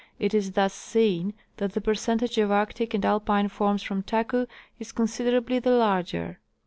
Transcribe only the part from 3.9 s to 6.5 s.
Taku is considerably the larger.